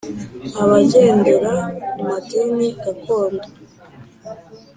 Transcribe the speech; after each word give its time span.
abagendera 0.63 1.53
ku 1.93 1.99
madini 2.09 2.67
gakondo. 2.83 3.45